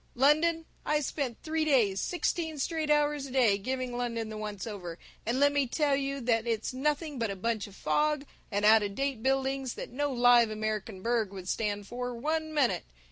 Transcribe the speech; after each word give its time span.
London 0.15 0.65
I 0.83 0.99
spent 1.01 1.37
three 1.43 1.63
days, 1.63 2.01
sixteen 2.01 2.57
straight 2.57 2.89
hours 2.89 3.27
a 3.27 3.31
day, 3.31 3.59
giving 3.59 3.95
London 3.95 4.29
the 4.29 4.35
once 4.37 4.65
over, 4.65 4.97
and 5.27 5.39
let 5.39 5.51
me 5.51 5.67
tell 5.67 5.95
you 5.95 6.19
that 6.21 6.47
it's 6.47 6.73
nothing 6.73 7.19
but 7.19 7.29
a 7.29 7.35
bunch 7.35 7.67
of 7.67 7.75
fog 7.75 8.25
and 8.51 8.65
out 8.65 8.81
of 8.81 8.95
date 8.95 9.21
buildings 9.21 9.75
that 9.75 9.91
no 9.91 10.11
live 10.11 10.49
American 10.49 11.03
burg 11.03 11.31
would 11.31 11.47
stand 11.47 11.85
for 11.85 12.15
one 12.15 12.51
minute. 12.51 12.83